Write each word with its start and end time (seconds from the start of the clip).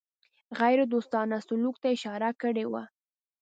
غیردوستانه 0.59 1.37
سلوک 1.47 1.75
ته 1.81 1.87
اشاره 1.95 2.29
کړې 2.41 2.65
وه. 2.71 2.83